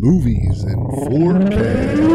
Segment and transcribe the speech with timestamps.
[0.00, 0.76] movies in
[1.08, 2.08] 4K.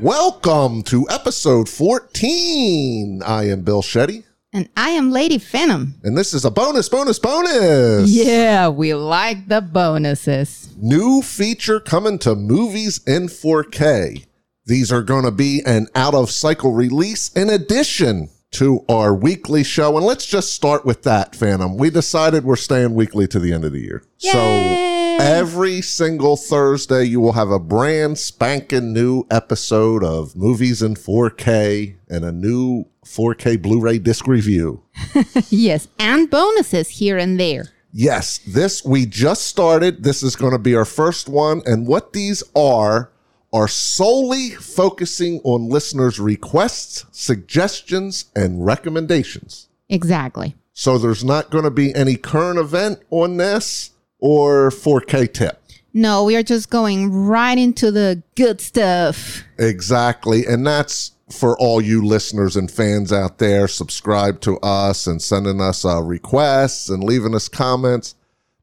[0.00, 3.20] Welcome to episode 14.
[3.26, 5.94] I am Bill Shetty, And I am Lady Phantom.
[6.04, 8.08] and this is a bonus, bonus, bonus.
[8.08, 10.68] Yeah, we like the bonuses.
[10.78, 14.24] New feature coming to movies in 4K.
[14.66, 19.64] These are going to be an out of cycle release in addition to our weekly
[19.64, 19.96] show.
[19.96, 21.76] And let's just start with that, Phantom.
[21.76, 24.02] We decided we're staying weekly to the end of the year.
[24.20, 24.30] Yay!
[24.30, 24.89] So
[25.20, 31.96] every single Thursday, you will have a brand spanking new episode of movies in 4K
[32.08, 34.82] and a new 4K Blu ray disc review.
[35.50, 37.66] Yes, and bonuses here and there.
[37.92, 40.04] Yes, this we just started.
[40.04, 41.60] This is going to be our first one.
[41.66, 43.10] And what these are,
[43.52, 49.68] are solely focusing on listeners' requests, suggestions, and recommendations.
[49.88, 50.54] Exactly.
[50.72, 53.90] So there's not going to be any current event on this
[54.20, 55.62] or 4K tip.
[55.92, 59.42] No, we are just going right into the good stuff.
[59.58, 60.46] Exactly.
[60.46, 63.66] And that's for all you listeners and fans out there.
[63.66, 68.14] Subscribe to us and sending us uh, requests and leaving us comments.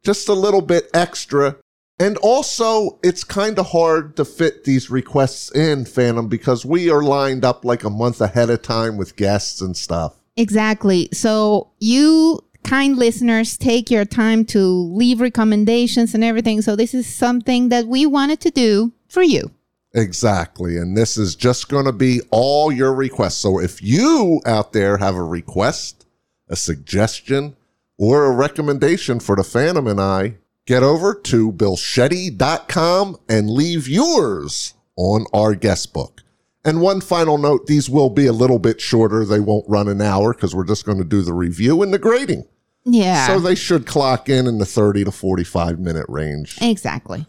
[0.04, 1.58] Just a little bit extra.
[2.00, 7.02] And also, it's kind of hard to fit these requests in, Phantom, because we are
[7.02, 10.16] lined up like a month ahead of time with guests and stuff.
[10.36, 11.10] Exactly.
[11.12, 16.62] So you kind listeners take your time to leave recommendations and everything.
[16.62, 19.52] So this is something that we wanted to do for you.
[19.94, 20.78] Exactly.
[20.78, 23.38] And this is just going to be all your requests.
[23.38, 26.06] So if you out there have a request,
[26.50, 27.56] a suggestion,
[27.98, 34.74] or a recommendation for the Phantom and I, get over to billshetty.com and leave yours
[34.98, 36.22] on our guest book.
[36.66, 39.24] And one final note, these will be a little bit shorter.
[39.24, 41.98] They won't run an hour because we're just going to do the review and the
[41.98, 42.46] grading.
[42.90, 43.28] Yeah.
[43.28, 46.58] So they should clock in in the 30 to 45 minute range.
[46.62, 47.26] exactly.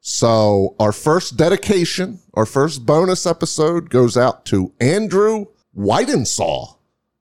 [0.00, 5.46] So our first dedication, our first bonus episode goes out to Andrew
[5.76, 6.74] Whitensaw.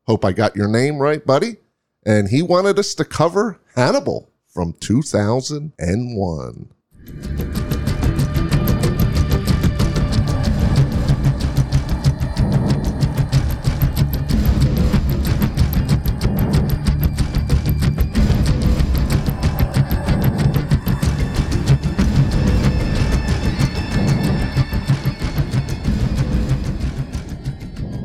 [0.07, 1.57] Hope I got your name right, buddy.
[2.06, 7.60] And he wanted us to cover Hannibal from 2001.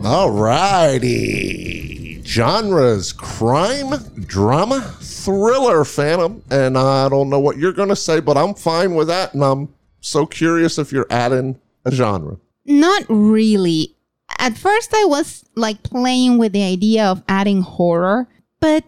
[0.09, 2.23] All righty.
[2.23, 3.91] Genres crime,
[4.21, 6.45] drama, thriller, Phantom.
[6.49, 9.35] And I don't know what you're going to say, but I'm fine with that.
[9.35, 12.37] And I'm so curious if you're adding a genre.
[12.65, 13.97] Not really.
[14.39, 18.29] At first, I was like playing with the idea of adding horror,
[18.61, 18.85] but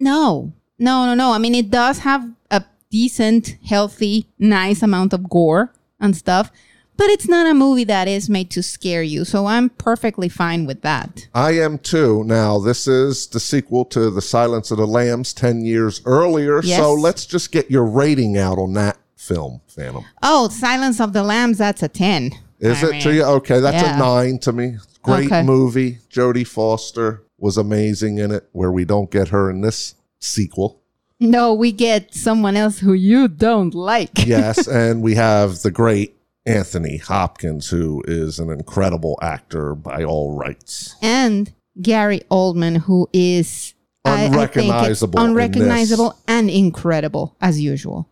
[0.00, 1.32] no, no, no, no.
[1.32, 6.50] I mean, it does have a decent, healthy, nice amount of gore and stuff,
[6.96, 9.24] but it's not a movie that is made to scare you.
[9.24, 11.28] So I'm perfectly fine with that.
[11.34, 12.24] I am too.
[12.24, 16.62] Now, this is the sequel to The Silence of the Lambs 10 years earlier.
[16.62, 16.78] Yes.
[16.78, 20.04] So let's just get your rating out on that film, Phantom.
[20.22, 22.32] Oh, Silence of the Lambs, that's a 10.
[22.60, 23.24] Is I it to you?
[23.24, 23.96] Okay, that's yeah.
[23.96, 24.76] a nine to me.
[25.02, 25.42] Great Okay.
[25.42, 25.98] movie.
[26.10, 30.80] Jodie Foster was amazing in it, where we don't get her in this sequel.
[31.20, 34.26] No, we get someone else who you don't like.
[34.26, 36.16] Yes, and we have the great
[36.46, 40.94] Anthony Hopkins, who is an incredible actor by all rights.
[41.02, 43.74] and Gary Oldman, who is
[44.04, 48.08] I- I Unrecognizable in unrecognizable, and incredible as usual.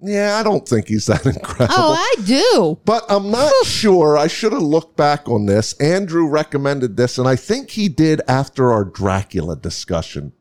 [0.00, 1.74] Yeah, I don't think he's that incredible.
[1.78, 2.78] Oh, I do.
[2.84, 4.16] But I'm not sure.
[4.18, 5.74] I should have looked back on this.
[5.74, 10.32] Andrew recommended this, and I think he did after our Dracula discussion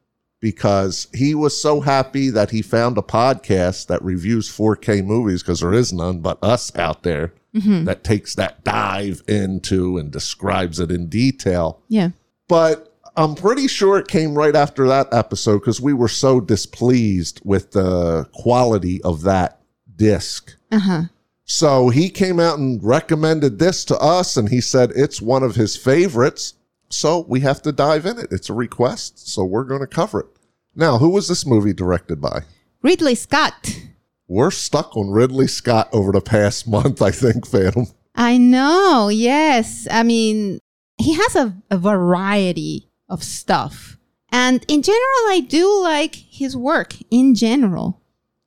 [0.43, 5.61] because he was so happy that he found a podcast that reviews 4K movies because
[5.61, 10.91] there is none but us out there that takes that dive into and describes it
[10.91, 11.79] in detail.
[11.87, 12.09] Yeah.
[12.49, 17.39] But I'm pretty sure it came right after that episode because we were so displeased
[17.45, 19.61] with the quality of that
[19.95, 20.57] disc.
[20.73, 21.01] Uh huh.
[21.45, 25.55] So he came out and recommended this to us, and he said it's one of
[25.55, 26.55] his favorites.
[26.89, 28.27] So we have to dive in it.
[28.31, 30.27] It's a request, so we're going to cover it.
[30.75, 32.41] Now, who was this movie directed by?
[32.81, 33.79] Ridley Scott.
[34.27, 37.87] We're stuck on Ridley Scott over the past month, I think, Phantom.
[38.15, 39.09] I know.
[39.09, 39.87] Yes.
[39.89, 40.59] I mean,
[40.97, 43.97] he has a, a variety of stuff.
[44.31, 48.01] And in general, I do like his work in general.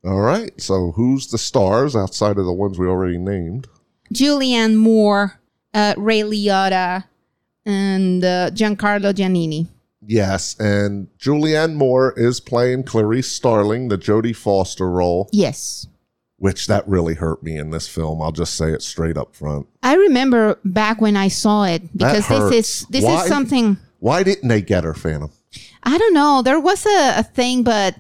[0.04, 0.60] All right.
[0.60, 3.68] So who's the stars outside of the ones we already named?
[4.12, 5.40] Julianne Moore,
[5.74, 7.04] uh, Ray Liotta,
[7.64, 9.68] and uh, Giancarlo Giannini.
[10.06, 15.28] Yes, and Julianne Moore is playing Clarice Starling, the Jodie Foster role.
[15.32, 15.86] Yes.
[16.38, 18.20] which that really hurt me in this film.
[18.20, 19.66] I'll just say it straight up front.
[19.82, 23.22] I remember back when I saw it because this is this Why?
[23.22, 25.30] is something Why didn't they get her, Phantom?
[25.82, 26.42] I don't know.
[26.42, 27.96] There was a, a thing, but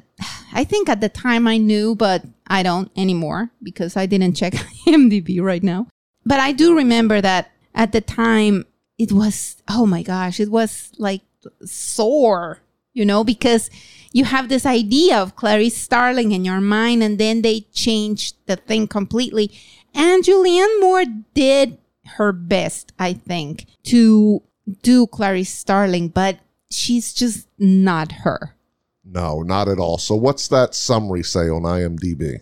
[0.52, 4.52] I think at the time I knew, but I don't anymore because I didn't check
[4.86, 5.86] IMDb right now.
[6.26, 8.66] But I do remember that at the time
[8.98, 11.22] it was, oh my gosh, it was like
[11.64, 12.60] sore,
[12.92, 13.70] you know, because
[14.12, 18.56] you have this idea of Clarice Starling in your mind and then they changed the
[18.56, 19.52] thing completely.
[19.94, 21.04] And Julianne Moore
[21.34, 21.78] did
[22.16, 24.42] her best, I think, to
[24.82, 26.38] do Clarice Starling, but
[26.70, 28.54] she's just not her.
[29.04, 29.98] No, not at all.
[29.98, 32.40] So what's that summary say on IMDb?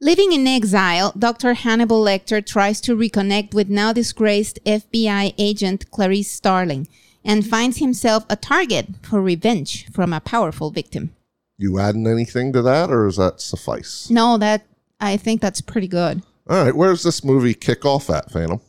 [0.00, 1.54] Living in exile, Dr.
[1.54, 6.86] Hannibal Lecter tries to reconnect with now disgraced FBI agent Clarice Starling
[7.26, 11.10] and finds himself a target for revenge from a powerful victim.
[11.58, 14.08] You adding anything to that, or does that suffice?
[14.08, 14.64] No, that
[15.00, 16.22] I think that's pretty good.
[16.48, 18.60] All right, where's this movie kick off at, Phantom?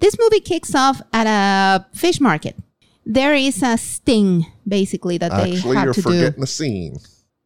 [0.00, 2.56] This movie kicks off at a fish market.
[3.06, 6.10] There is a sting, basically, that they Actually, have you're to do.
[6.10, 6.98] forgetting a scene.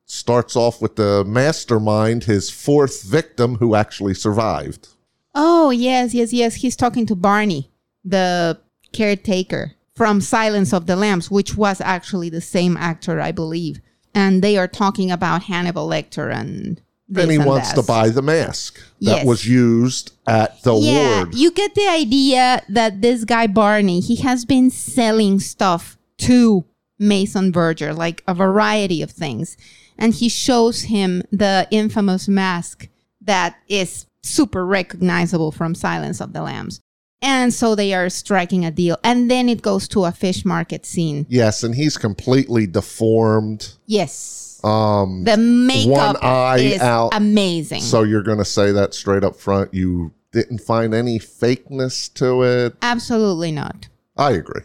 [0.07, 4.89] Starts off with the mastermind, his fourth victim who actually survived.
[5.35, 6.57] Oh, yes, yes, yes.
[6.57, 7.71] He's talking to Barney,
[8.05, 8.59] the
[8.93, 13.81] caretaker from Silence of the Lambs, which was actually the same actor, I believe.
[14.15, 18.23] And they are talking about Hannibal Lecter and this and he wants to buy the
[18.23, 19.27] mask that Yes.
[19.27, 21.35] was used at the Yeah, ward.
[21.35, 26.65] you get the idea that this guy Barney, he has been selling stuff to
[26.99, 29.57] Mason Verger, like a variety of things.
[29.99, 32.89] And he shows him the infamous mask
[33.21, 36.81] that is super recognizable from Silence of the Lambs.
[37.21, 38.97] And so they are striking a deal.
[39.03, 41.27] And then it goes to a fish market scene.
[41.29, 43.73] Yes, and he's completely deformed.
[43.87, 44.61] Yes.
[44.63, 47.11] Um, The makeup One eye is out.
[47.15, 47.81] amazing.
[47.83, 49.75] so you're going to say that straight up front.
[49.75, 52.77] You didn't find any fakeness to it.
[52.83, 53.89] Absolutely not.
[54.17, 54.63] I agree.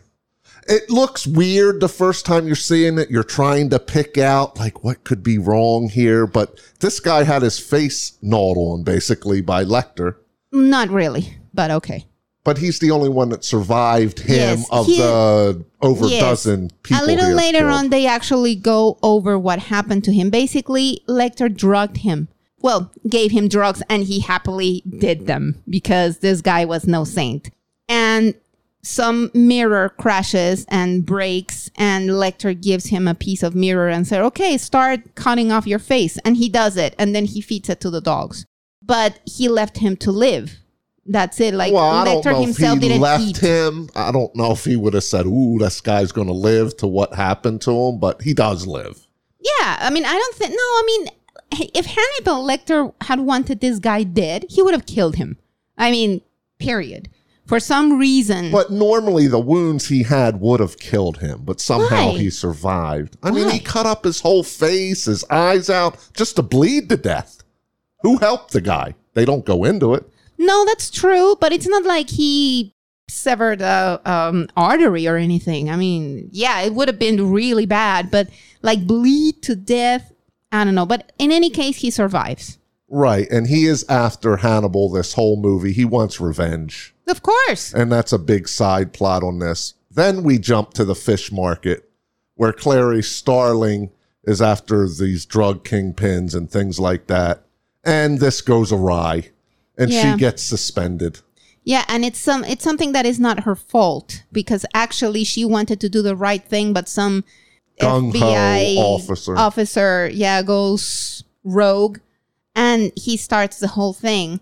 [0.67, 3.09] It looks weird the first time you're seeing it.
[3.11, 7.41] You're trying to pick out like what could be wrong here, but this guy had
[7.41, 10.15] his face gnawed on basically by Lecter.
[10.53, 12.05] Not really, but okay.
[12.45, 16.21] But he's the only one that survived him Yes, of he- the over Yes.
[16.21, 17.03] dozen people.
[17.03, 17.71] a little later killed.
[17.71, 20.29] on, they actually go over what happened to him.
[20.29, 22.27] Basically, Lecter drugged him.
[22.61, 27.49] Well, gave him drugs, and he happily did them because this guy was no saint.
[27.89, 28.35] And
[28.81, 34.19] some mirror crashes and breaks, and Lecter gives him a piece of mirror and says,
[34.19, 37.79] "Okay, start cutting off your face." And he does it, and then he feeds it
[37.81, 38.45] to the dogs.
[38.85, 40.57] But he left him to live.
[41.05, 41.53] That's it.
[41.53, 43.37] Like well, I Lecter himself if he didn't left eat.
[43.37, 43.89] him.
[43.95, 46.87] I don't know if he would have said, "Ooh, this guy's going to live" to
[46.87, 49.05] what happened to him, but he does live.
[49.41, 50.51] Yeah, I mean, I don't think.
[50.51, 51.07] No, I mean,
[51.73, 55.37] if Hannibal Lecter had wanted this guy dead, he would have killed him.
[55.77, 56.21] I mean,
[56.57, 57.09] period.
[57.45, 62.11] For some reason, But normally the wounds he had would have killed him, but somehow
[62.11, 62.17] Why?
[62.17, 63.17] he survived.
[63.21, 66.95] I mean, he cut up his whole face, his eyes out, just to bleed to
[66.95, 67.43] death.
[68.01, 68.95] Who helped the guy?
[69.13, 70.09] They don't go into it.
[70.37, 72.73] No, that's true, but it's not like he
[73.09, 75.69] severed a um, artery or anything.
[75.69, 78.29] I mean, yeah, it would have been really bad, but
[78.61, 80.11] like bleed to death,
[80.51, 80.85] I don't know.
[80.85, 82.57] But in any case, he survives.
[82.87, 83.29] Right.
[83.31, 85.73] And he is after Hannibal this whole movie.
[85.73, 86.93] He wants revenge.
[87.07, 87.73] Of course.
[87.73, 89.73] And that's a big side plot on this.
[89.89, 91.89] Then we jump to the fish market
[92.35, 93.91] where Clary Starling
[94.23, 97.43] is after these drug kingpins and things like that.
[97.83, 99.29] And this goes awry
[99.77, 100.13] and Yeah.
[100.13, 101.19] she gets suspended.
[101.65, 105.79] Yeah, and it's some it's something that is not her fault because actually she wanted
[105.81, 107.23] to do the right thing, but some
[107.79, 109.35] Gung-ho FBI officer.
[109.37, 111.99] officer, yeah, goes rogue,
[112.55, 114.39] and he starts the whole thing,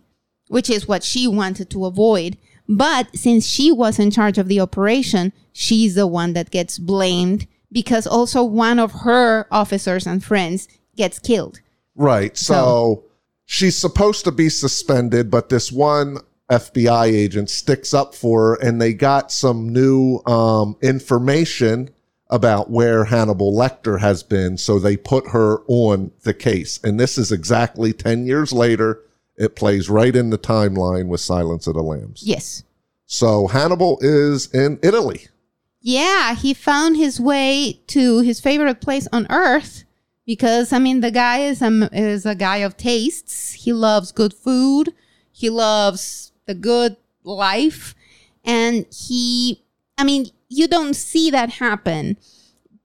[0.49, 2.37] which is what she wanted to avoid.
[2.67, 7.45] But since she was in charge of the operation, she's the one that gets blamed
[7.71, 11.59] because also one of her officers and friends gets killed.
[11.95, 12.35] Right.
[12.37, 13.03] So, So-
[13.51, 16.17] she's supposed to be suspended, but this one
[16.49, 21.89] FBI agent sticks up for her, and they got some new um, information
[22.29, 24.57] about where Hannibal Lecter has been.
[24.57, 26.79] So they put her on the case.
[26.81, 29.01] And this is exactly 10 years later.
[29.35, 32.23] It plays right in the timeline with Silence of the Lambs.
[32.23, 32.63] Yes.
[33.05, 35.27] So Hannibal is in Italy.
[35.81, 39.83] Yeah, he found his way to his favorite place on earth
[40.31, 43.51] because I mean the guy is a is a guy of tastes.
[43.51, 44.93] He loves good food.
[45.33, 46.95] He loves the good
[47.25, 47.95] life
[48.45, 49.61] and he
[49.97, 52.15] I mean you don't see that happen,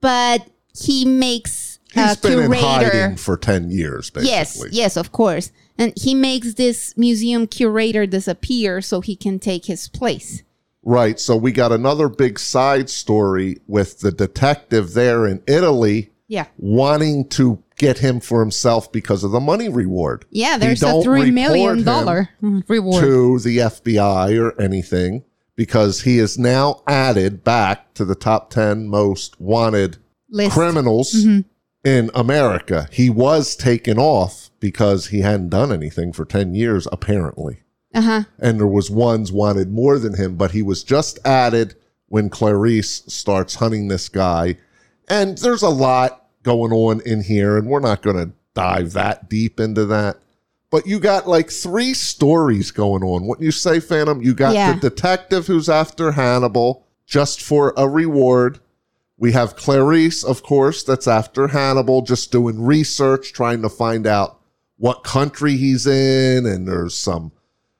[0.00, 2.66] but he makes He's uh, been in curator.
[2.66, 4.30] hiding for 10 years, basically.
[4.30, 5.52] Yes, yes, of course.
[5.78, 10.42] And he makes this museum curator disappear so he can take his place.
[10.82, 11.18] Right.
[11.18, 16.46] So we got another big side story with the detective there in Italy Yeah.
[16.58, 20.24] wanting to get him for himself because of the money reward.
[20.30, 23.02] Yeah, there's a three million dollar reward.
[23.04, 28.88] to the FBI or anything because he is now added back to the top 10
[28.88, 29.98] most wanted
[30.30, 30.52] List.
[30.52, 31.14] criminals
[31.84, 32.88] in America.
[32.92, 37.58] He was taken off because he hadn't done anything for 10 years, apparently.
[37.94, 38.22] Uh huh.
[38.38, 41.76] And there was ones wanted more than him, but he was just added
[42.08, 44.56] when Clarice starts hunting this guy.
[45.08, 49.28] And there's a lot going on in here, and we're not going to dive that
[49.28, 50.18] deep into that.
[50.70, 53.24] But you got like three stories going on.
[53.26, 54.20] What you say, Phantom?
[54.20, 54.72] You got Yeah.
[54.74, 58.58] the detective who's after Hannibal just for a reward.
[59.18, 64.38] We have Clarice, of course, that's after Hannibal, just doing research, trying to find out
[64.76, 66.44] what country he's in.
[66.46, 67.32] And there's some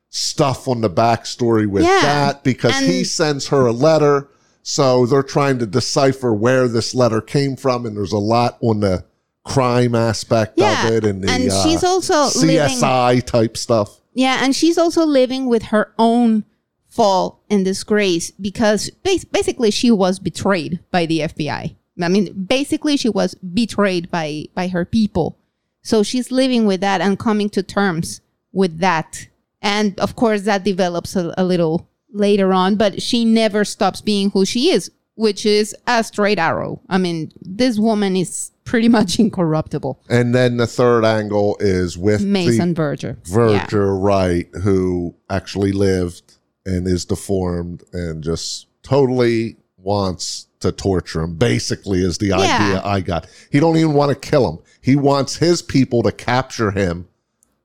[0.08, 2.00] stuff on the backstory with Yeah.
[2.02, 4.28] that because he sends her a letter.
[4.68, 7.86] So they're trying to decipher where this letter came from.
[7.86, 9.04] And there's a lot on the
[9.44, 12.56] crime aspect Yeah, of it and the and uh, she's also living.
[12.56, 14.00] CSI type stuff.
[14.12, 16.44] Yeah, and she's also living with her own
[16.88, 18.90] fall and disgrace because
[19.32, 21.76] basically she was betrayed by the FBI.
[22.02, 25.38] I mean, basically she was betrayed by by her people.
[25.82, 28.20] So she's living with that and coming to terms
[28.50, 29.28] with that.
[29.62, 34.30] And of course that develops a, a little later on, but she never stops being
[34.30, 36.80] who she is, which is a straight arrow.
[36.88, 40.00] I mean, this woman is pretty much incorruptible.
[40.08, 43.16] And then the third angle is with Mason the Verger.
[43.26, 43.32] Yeah.
[43.66, 51.36] Verger, right, who actually lived and is deformed and just totally wants to torture him.
[51.36, 52.38] Basically, is the Yeah.
[52.38, 53.28] idea I got.
[53.52, 54.58] He don't even want to kill him.
[54.80, 57.06] He wants his people to capture him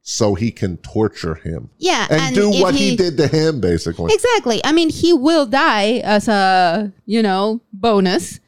[0.02, 3.62] so he can torture him Yeah, and, do what he, did to him.
[3.62, 4.60] Basically, Exactly.
[4.64, 8.40] I mean, he will die as a, you know, bonus,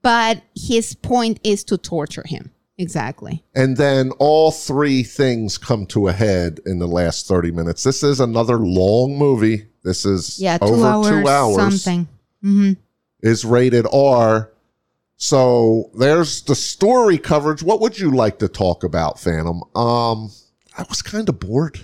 [0.00, 2.52] but his point is to torture him.
[2.78, 3.44] Exactly.
[3.54, 7.82] And then all three things come to a head in the last 30 minutes.
[7.84, 9.66] This is another long movie.
[9.84, 11.82] This is Yeah, two over hours, two hours.
[11.82, 12.08] something.
[12.42, 12.72] hmm
[13.20, 14.50] Is rated R.
[15.16, 17.62] So there's the story coverage.
[17.62, 19.62] What would you like to talk about, Phantom?
[19.76, 20.30] Um,
[20.76, 21.80] I was kind of bored.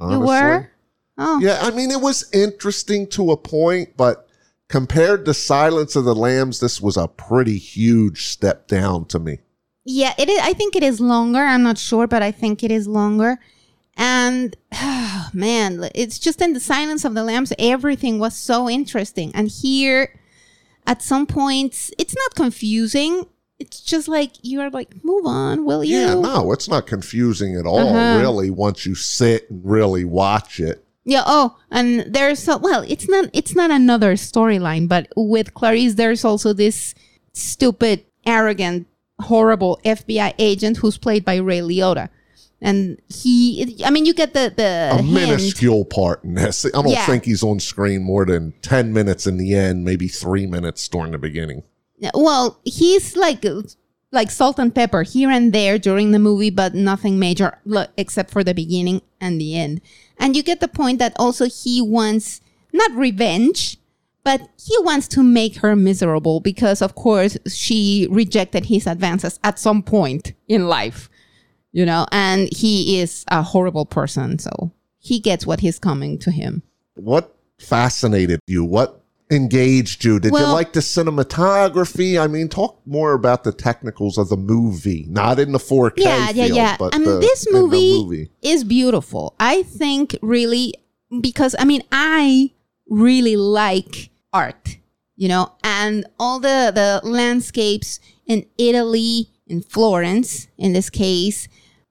[0.00, 0.70] You were?
[1.18, 4.28] Oh, Yeah, I mean, it was interesting to a point, but
[4.68, 9.38] compared to Silence of the Lambs, this was a pretty huge step down to me.
[9.84, 10.12] yeah.
[10.18, 10.40] It is.
[10.42, 11.38] I think it is longer.
[11.38, 13.38] I'm not sure, but I think it is longer.
[13.96, 17.52] And oh, man, it's just in the silence of the lambs.
[17.58, 20.20] Everything was so interesting, and here,
[20.86, 23.24] at some points, it's not confusing.
[23.58, 25.96] It's just like you're like, move on, will you?
[25.98, 28.18] Yeah, no, it's not confusing at all, Uh-huh.
[28.20, 30.84] really, once you sit and really watch it.
[31.04, 31.22] Yeah.
[31.24, 36.24] Oh, and there's a, well, it's not it's not another storyline, but with Clarice, there's
[36.24, 36.94] also this
[37.32, 38.86] stupid, arrogant,
[39.20, 42.08] horrible FBI agent who's played by Ray Liotta,
[42.60, 43.80] and he.
[43.86, 45.12] I mean, you get the the A hint.
[45.14, 46.66] minuscule part in this.
[46.66, 47.06] I don't Yeah.
[47.06, 51.12] think he's on screen more than 10 minutes in the end, maybe three minutes during
[51.12, 51.62] the beginning.
[52.14, 53.44] Well, he's like
[54.12, 57.58] like salt and pepper here and there during the movie, but nothing major
[57.96, 59.80] except for the beginning and the end.
[60.18, 62.40] And you get the point that also he wants
[62.72, 63.78] not revenge,
[64.24, 69.58] but he wants to make her miserable because, of course, she rejected his advances at
[69.58, 71.08] some point in life,
[71.72, 74.38] you know, and he is a horrible person.
[74.38, 76.62] So he gets what he's coming to him.
[76.94, 78.64] What fascinated you?
[78.64, 80.20] What engaged you?
[80.20, 82.20] Did you like the cinematography?
[82.20, 85.92] I mean, talk more about the technicals of the movie, not in the 4K.
[85.98, 86.76] yeah, yeah, field, yeah.
[86.78, 88.30] But I mean, the- this movie, movie.
[88.42, 89.34] is beautiful.
[89.40, 90.74] I think really
[91.20, 92.50] because I mean, I
[92.88, 94.78] really like art,
[95.16, 101.48] you know, and all the the landscapes in Italy, in Florence, in this case,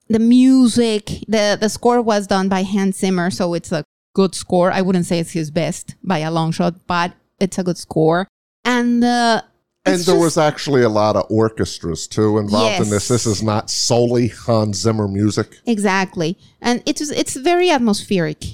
[0.08, 4.70] the music, the the score was done by Hans Zimmer, so it's a good score.
[4.72, 8.28] I wouldn't say it's his best by a long shot, but it's a good score.
[8.64, 9.42] And uh,
[9.84, 13.08] And there just- was actually a lot of orchestras too involved in this.
[13.08, 15.60] This is not solely Hans Zimmer music.
[15.66, 16.36] Exactly.
[16.60, 18.44] And it's it's very atmospheric.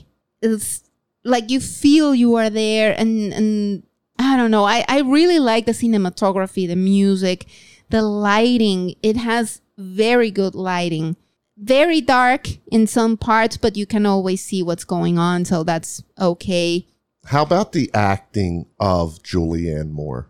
[0.42, 0.82] It's
[1.24, 3.82] like you feel you are there and and
[4.18, 4.64] I don't know.
[4.64, 7.46] I, I really like the cinematography, the music,
[7.90, 8.94] the lighting.
[9.02, 11.16] It has very good lighting.
[11.56, 16.02] Very dark in some parts, but you can always see what's going on, so that's
[16.20, 16.86] okay.
[17.24, 20.28] How about the acting of Julianne Moore?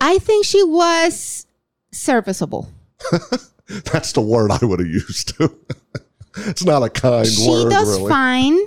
[0.00, 1.46] I think she was
[1.92, 2.68] serviceable.
[3.92, 5.58] That's the word I would have used too.
[6.36, 8.10] it's not a kind she word, She does really.
[8.10, 8.58] fine.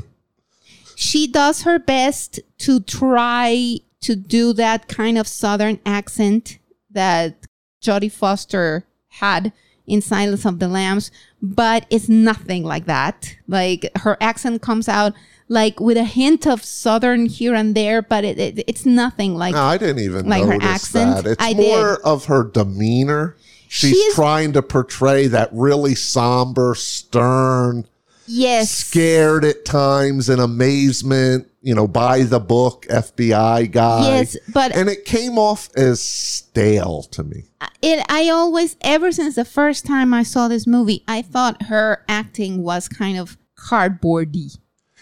[0.96, 6.60] She does her best to try to do that kind of southern accent
[6.92, 7.48] that
[7.82, 9.54] Jodie Foster had
[9.88, 11.10] in Silence of the Lambs,
[11.42, 13.36] but it's nothing like that.
[13.48, 15.14] Like her accent comes out
[15.60, 19.54] like with a hint of southern here and there, but it, it it's nothing like
[19.54, 21.24] No, I didn't even Like her accent?
[21.24, 21.32] that.
[21.32, 22.06] It's I more did.
[22.06, 23.36] of her demeanor.
[23.68, 27.86] She's She is- trying to portray that really somber, stern,
[28.28, 34.08] yes, scared at times in amazement, you know, by the book FBI guy.
[34.20, 37.44] yes, but And it came off as stale to me.
[37.82, 42.04] it I always ever since the first time I saw this movie, I thought her
[42.08, 44.58] acting was kind of cardboardy.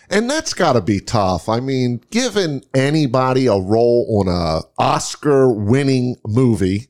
[0.09, 1.47] And that's got to be tough.
[1.47, 6.87] I mean, giving anybody a role on a Oscar winning movie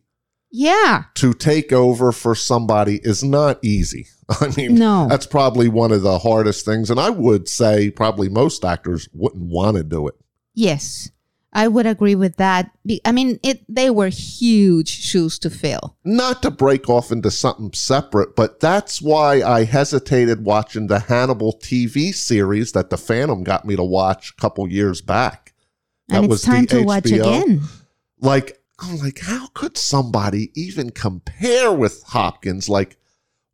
[0.51, 1.03] Yeah.
[1.15, 4.07] to take over for somebody is not easy.
[4.29, 5.07] I mean, No.
[5.09, 6.89] that's probably one of the hardest things.
[6.89, 10.15] And I would say probably most actors wouldn't want to do it.
[10.53, 11.09] Yes.
[11.51, 12.71] I would agree with that.
[13.05, 15.97] I mean, it they were huge shoes to fill.
[16.05, 21.53] Not to break off into something separate, but that's why I hesitated watching the Hannibal
[21.53, 25.53] TV series that the Phantom got me to watch a couple years back.
[26.09, 27.61] And it's time the to watch again.
[28.19, 32.69] like I'm like, how could somebody even compare with Hopkins?
[32.69, 32.97] Like,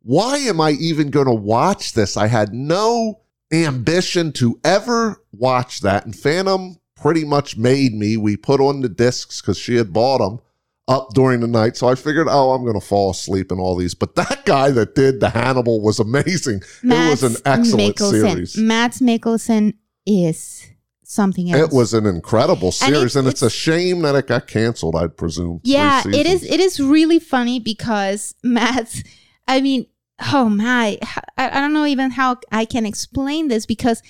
[0.02, 2.16] why am I even going to watch this?
[2.16, 3.22] I had no
[3.52, 6.04] ambition to ever watch that.
[6.04, 8.16] And Phantom pretty much made me.
[8.16, 10.40] We put on the discs because she had bought them
[10.88, 11.76] up during the night.
[11.76, 13.94] So I figured, oh, I'm going to fall asleep in all these.
[13.94, 16.62] But that guy that did the Hannibal was amazing.
[16.82, 18.30] it was an excellent Mikkelsen.
[18.30, 18.56] series.
[18.56, 19.74] Mads Mikkelsen
[20.06, 20.66] is
[21.02, 21.70] something else.
[21.70, 24.96] It was an incredible series, and, it- it's, a shame that it got canceled.
[24.96, 25.60] I'd presume.
[25.64, 26.44] Yeah, it is.
[26.44, 29.02] It is really funny because Mads.
[29.48, 29.86] I mean,
[30.32, 30.98] oh my!
[31.36, 34.02] I, I don't know even how I can explain this because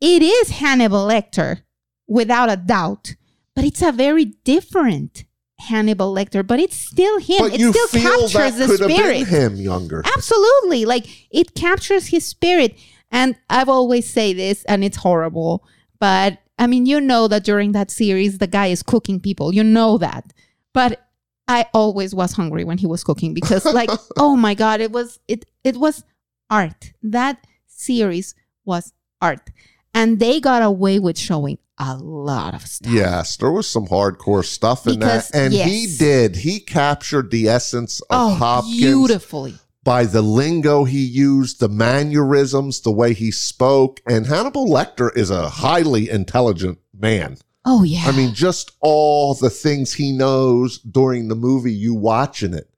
[0.00, 1.62] it is Hannibal Lecter
[2.10, 3.14] without a doubt,
[3.54, 5.24] but it's a very different
[5.60, 6.46] Hannibal Lecter.
[6.46, 7.38] But it's still him.
[7.38, 9.28] But it still captures the spirit.
[9.28, 10.02] him younger.
[10.14, 10.84] Absolutely.
[10.84, 12.76] Like it captures his spirit.
[13.10, 15.64] And I've always say this and it's horrible,
[15.98, 19.54] but I mean, you know that during that series the guy is cooking people.
[19.54, 20.32] You know that.
[20.72, 21.08] But
[21.48, 25.18] I always was hungry when he was cooking because like, oh my god, it was
[25.26, 26.04] it it was
[26.48, 26.92] art.
[27.02, 29.50] That series was art.
[29.92, 32.92] And they got away with showing a lot of stuff.
[32.92, 36.36] Yes, there was some hardcore stuff in Because, that, and he did.
[36.36, 39.54] He captured the essence of Oh, Hopkins beautifully.
[39.82, 44.00] by the lingo he used, the mannerisms, the way he spoke.
[44.06, 47.38] And Hannibal Lecter is a highly intelligent man.
[47.64, 48.04] Oh yeah.
[48.06, 52.68] I mean, just all the things he knows during the movie, you watching it.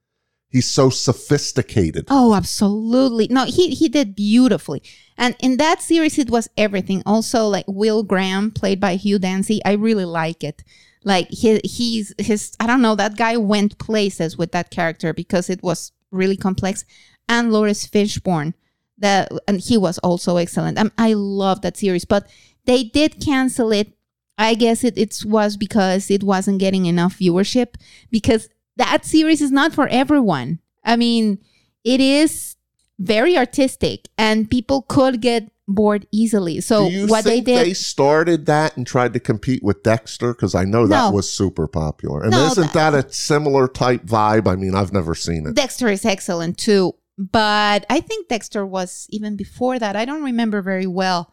[0.52, 2.06] He's so sophisticated.
[2.10, 3.26] Oh, absolutely.
[3.30, 4.82] No, he he did beautifully.
[5.16, 7.02] And in that series it was everything.
[7.06, 9.64] Also like Will Graham played by Hugh Dancy.
[9.64, 10.62] I really like it.
[11.04, 15.48] Like he he's his I don't know, that guy went places with that character because
[15.48, 16.84] it was really complex.
[17.30, 18.52] And Laurence Fishburne
[18.98, 20.78] that and he was also excellent.
[20.78, 22.28] Um, I love that series, but
[22.66, 23.94] they did cancel it.
[24.36, 27.76] I guess it, it was because it wasn't getting enough viewership
[28.10, 28.50] because
[28.82, 30.58] that series is not for everyone.
[30.84, 31.38] I mean,
[31.84, 32.56] it is
[32.98, 36.60] very artistic and people could get bored easily.
[36.60, 40.34] So what they did they started that and tried to compete with Dexter?
[40.34, 41.10] Because I know that No.
[41.12, 42.22] was super popular.
[42.22, 44.48] And No, isn't that a similar type vibe?
[44.48, 45.54] I mean, I've never seen it.
[45.54, 49.94] Dexter is excellent too, but I think Dexter was even before that.
[49.94, 51.30] I don't remember very well.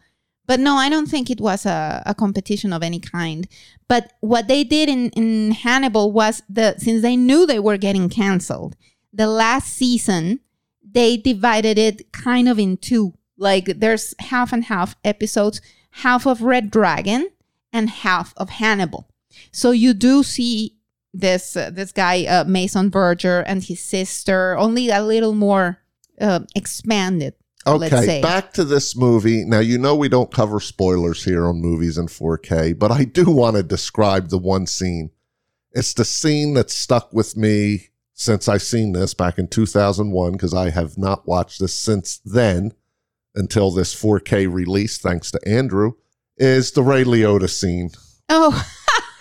[0.50, 3.46] But no, I don't think it was a, a competition of any kind.
[3.86, 8.08] But what they did in, in Hannibal was the since they knew they were getting
[8.08, 8.74] canceled,
[9.12, 10.40] the last season
[10.82, 13.14] they divided it kind of in two.
[13.38, 15.60] Like there's half and half episodes,
[16.02, 17.30] half of Red Dragon
[17.72, 19.08] and half of Hannibal.
[19.52, 20.78] So you do see
[21.14, 25.78] this uh, this guy uh, Mason Verger and his sister only a little more
[26.20, 27.34] uh, expanded.
[27.66, 29.44] Okay, back to this movie.
[29.44, 33.30] Now, you know, we don't cover spoilers here on movies in 4K, but I do
[33.30, 35.10] want to describe the one scene.
[35.72, 40.54] It's the scene that stuck with me since I've seen this back in 2001, because
[40.54, 42.72] I have not watched this since then
[43.34, 45.92] until this 4K release, thanks to Andrew,
[46.36, 47.90] is the Ray Liotta scene.
[48.28, 48.66] Oh,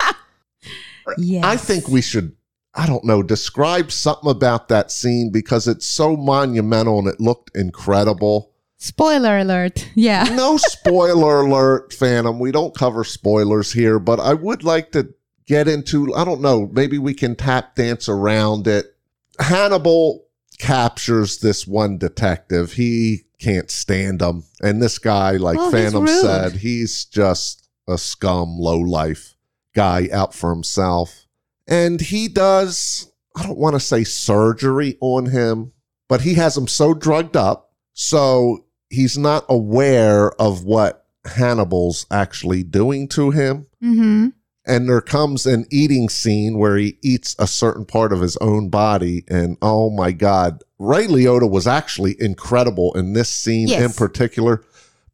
[1.18, 1.44] yes.
[1.44, 2.36] I think we should,
[2.80, 7.54] I don't know, describe something about that scene because it's so monumental and it looked
[7.54, 8.54] incredible.
[8.78, 9.90] Spoiler alert.
[9.96, 10.24] Yeah.
[10.24, 12.40] no spoiler alert, Phantom.
[12.40, 15.14] We don't cover spoilers here, but I would like to
[15.46, 18.96] get into, I don't know, maybe we can tap dance around it.
[19.40, 20.26] Hannibal
[20.58, 22.72] captures this one detective.
[22.72, 24.44] He can't stand him.
[24.62, 29.36] And this guy, like oh, Well, Phantom said, he's just a scum, low life
[29.76, 31.26] guy out for himself.
[31.70, 35.72] And he does, I don't want to say surgery on him,
[36.08, 37.72] but he has him so drugged up.
[37.94, 44.28] So he's not aware of what Hannibal's actually doing to him Mm-hmm.
[44.66, 48.68] and there comes an eating scene where he eats a certain part of his own
[48.70, 53.84] body and oh my god ray liotta was actually incredible in this scene Yes.
[53.84, 54.64] in particular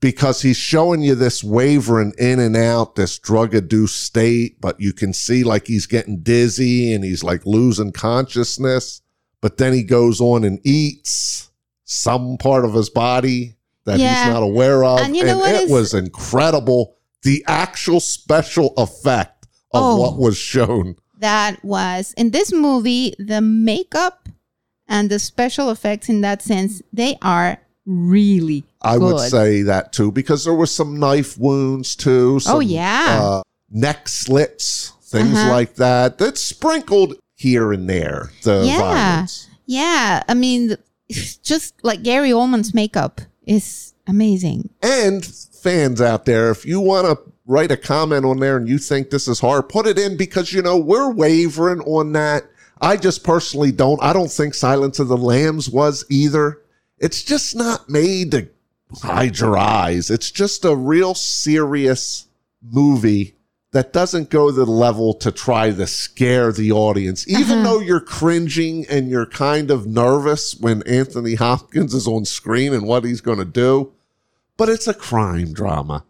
[0.05, 4.93] because he's showing you this wavering in and out this drug induced state but you
[4.93, 9.01] can see like he's getting dizzy and he's like losing consciousness
[9.41, 11.49] but then he goes on and eats
[11.85, 14.25] some part of his body that Yeah.
[14.25, 18.75] he's not aware of And you know what it is- was incredible the actual special
[18.77, 19.99] effect of Oh.
[20.01, 20.95] what was shown.
[21.17, 24.29] That was in this movie, the makeup
[24.87, 29.13] and the special effects in that sense, they are really I good.
[29.15, 32.39] would say that too, because there were some knife wounds too.
[32.39, 33.19] Some, Oh, yeah.
[33.21, 35.49] uh, neck slits, things Uh-huh.
[35.51, 36.17] like that.
[36.17, 38.31] That's sprinkled here and there.
[38.43, 38.77] The Yeah.
[38.79, 39.47] violence.
[39.65, 40.77] Yeah, I mean,
[41.43, 44.69] just like Gary Oldman's makeup is amazing.
[44.81, 47.17] And fans out there, if you want to
[47.47, 50.53] write a comment on there and you think this is hard, put it in because
[50.53, 52.43] you know we're wavering on that.
[52.81, 54.01] I just personally don't.
[54.03, 56.59] I don't think Silence of the Lambs was either.
[56.99, 58.47] It's just not made to
[59.01, 60.09] hide your eyes.
[60.09, 62.27] It's just a real serious
[62.61, 63.35] movie
[63.71, 67.27] that doesn't go to the level to try to scare the audience.
[67.27, 67.63] Even Uh-huh.
[67.63, 72.87] though you're cringing and you're kind of nervous when Anthony Hopkins is on screen and
[72.87, 73.91] what he's going to do,
[74.55, 76.05] but it's a crime drama.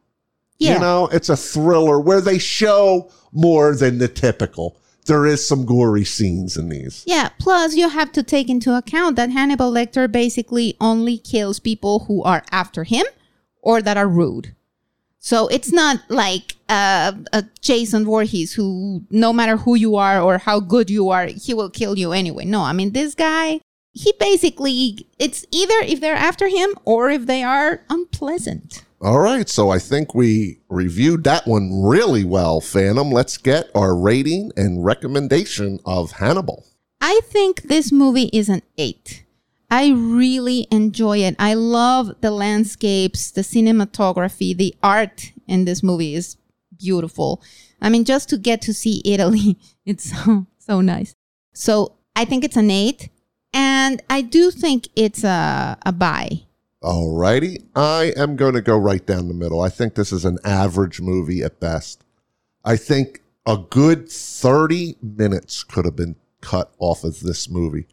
[0.60, 0.76] Yeah.
[0.76, 4.78] You know, it's a thriller where they show more than the typical.
[5.06, 7.04] There is some gory scenes in these.
[7.06, 12.06] Yeah, plus you have to take into account that Hannibal Lecter basically only kills people
[12.06, 13.06] who are after him
[13.62, 14.56] or that are rude.
[15.20, 20.38] So it's not like uh, a Jason Voorhees who, no matter who you are or
[20.38, 22.46] how good you are, he will kill you anyway.
[22.46, 23.60] No, I mean, this guy,
[23.92, 28.84] he basically, it's either if they're after him or if they are unpleasant.
[29.06, 33.12] All right, so I think we reviewed that one really well, Phantom.
[33.12, 36.66] Let's get our rating and recommendation of Hannibal.
[37.00, 39.24] I think this movie is an eight.
[39.70, 41.36] I really enjoy it.
[41.38, 46.38] I love the landscapes, the cinematography, the art in this movie is
[46.76, 47.44] beautiful.
[47.84, 51.14] I mean, just to get to see Italy, it's so so nice.
[51.54, 53.10] So I think it's an eight,
[53.54, 56.45] and I do think it's a a buy.
[56.86, 59.60] All righty, I am going to go right down the middle.
[59.60, 62.06] I think this is an average movie at best.
[62.64, 67.88] I think a good 30 minutes could have been cut off of this movie.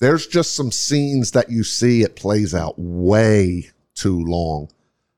[0.00, 4.70] There's just some scenes that you see it plays out way too long.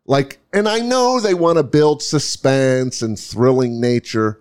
[0.07, 4.41] Like, and I know they want to build suspense and thrilling nature,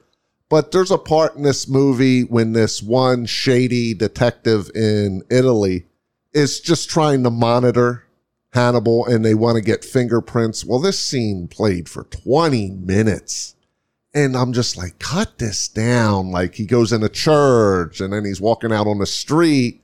[0.50, 5.86] but there's a part in this movie when this one shady detective in Italy
[6.34, 8.06] is just trying to monitor
[8.54, 10.66] Hannibal and they want to get fingerprints.
[10.66, 13.56] Well, this scene played for 20 minutes.
[14.14, 16.32] And I'm just like, cut this down.
[16.32, 19.84] Like he goes in a church and then he's walking out on the street.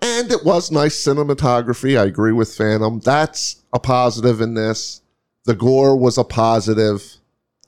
[0.00, 2.00] And it was nice cinematography.
[2.00, 3.00] I agree with Phantom.
[3.00, 5.02] That's a positive in this.
[5.44, 7.16] The gore was a positive.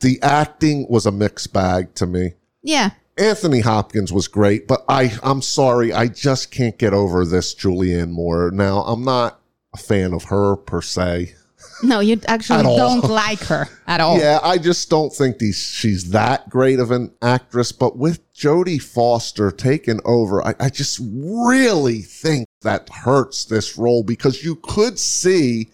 [0.00, 2.34] The acting was a mixed bag to me.
[2.62, 7.54] Yeah, Anthony Hopkins was great, but I I'm sorry, I just can't get over this
[7.54, 8.50] Julianne Moore.
[8.50, 9.39] Now, I'm not
[9.72, 11.34] a fan of her per se.
[11.82, 14.18] no, you actually don't like her at all.
[14.18, 17.72] Yeah, I just don't think these she's that great of an actress.
[17.72, 24.02] But with Jodie Foster taking over, I, I just really think that hurts this role
[24.02, 25.70] because you could see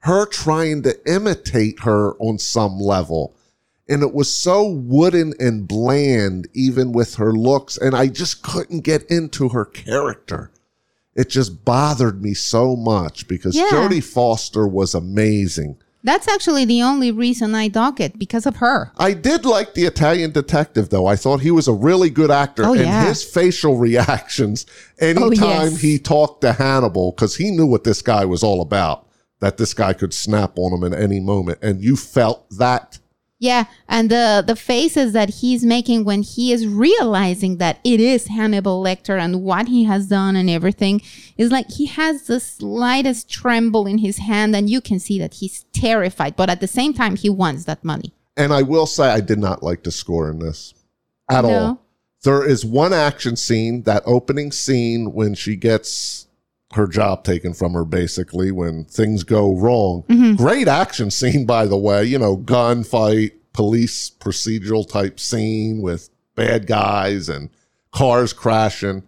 [0.00, 3.34] her trying to imitate her on some level.
[3.88, 7.76] And it was so wooden and bland, even with her looks.
[7.76, 10.52] And I just couldn't get into her character.
[11.20, 13.68] It just bothered me so much because Yeah.
[13.70, 15.76] Jodie Foster was amazing.
[16.02, 18.90] That's actually the only reason I dog it because of her.
[18.96, 21.04] I did like the Italian detective, though.
[21.06, 23.04] I thought he was a really good actor, Oh, and yeah.
[23.04, 24.64] his facial reactions
[24.98, 25.80] anytime oh, yes.
[25.82, 29.06] he talked to Hannibal, because he knew what this guy was all about.
[29.40, 32.98] That this guy could snap on him at any moment, and you felt that.
[33.42, 38.26] Yeah, and the the faces that he's making when he is realizing that it is
[38.26, 41.00] Hannibal Lecter and what he has done and everything
[41.38, 45.34] is like he has the slightest tremble in his hand and you can see that
[45.34, 48.12] he's terrified, but at the same time he wants that money.
[48.36, 50.74] And I will say, I did not like the score in this
[51.30, 51.50] at No?
[51.50, 51.82] all.
[52.22, 56.26] There is one action scene, that opening scene when she gets
[56.74, 60.04] her job taken from her basically when things go wrong.
[60.08, 60.36] Mm-hmm.
[60.36, 66.66] Great action scene, by the way, you know, gunfight, police procedural type scene with bad
[66.66, 67.50] guys and
[67.92, 69.02] cars crashing.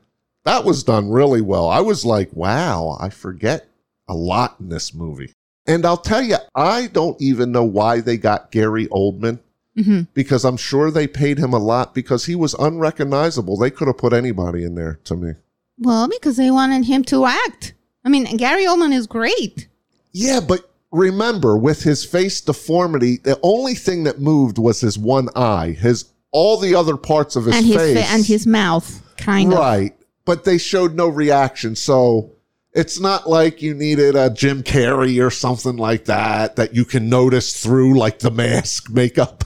[0.44, 1.68] That was done really well.
[1.68, 3.68] I was like, wow, I forget
[4.08, 5.32] a lot in this movie.
[5.64, 9.38] And I'll tell you, I don't even know why they got Gary Oldman
[9.78, 10.08] Mhm.
[10.12, 13.56] because I'm sure they paid him a lot because he was unrecognizable.
[13.56, 15.32] They could have put anybody in there to me.
[15.78, 17.74] Well, because they wanted him to act.
[18.04, 19.68] I mean, Gary Oldman is great.
[20.12, 25.28] Yeah, but remember, with his face deformity, the only thing that moved was his one
[25.34, 25.70] eye.
[25.78, 29.52] His all the other parts of his and his face, fa- and his mouth, kind
[29.52, 29.58] of.
[29.58, 29.94] right.
[30.24, 32.32] But they showed no reaction, so
[32.72, 37.08] it's not like you needed a Jim Carrey or something like that that you can
[37.08, 39.44] notice through like the mask makeup.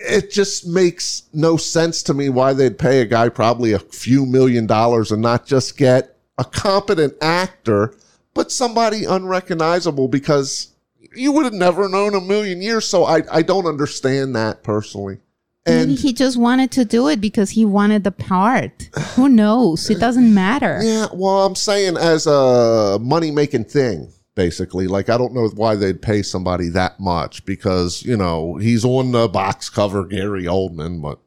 [0.00, 4.26] It just makes no sense to me why they'd pay a guy probably a few
[4.26, 7.94] million dollars and not just get a competent actor,
[8.34, 10.72] but somebody unrecognizable because
[11.14, 12.86] you would have never known a million years.
[12.86, 15.18] So I, I don't understand that personally.
[15.66, 18.88] Maybe And he just wanted to do it because he wanted the part.
[19.16, 19.90] Who knows?
[19.90, 20.80] It doesn't matter.
[20.88, 24.86] Yeah, well, I'm saying as a money making thing, basically.
[24.86, 29.10] Like, I don't know why they'd pay somebody that much because, you know, he's on
[29.10, 31.18] the box cover, Gary Oldman, but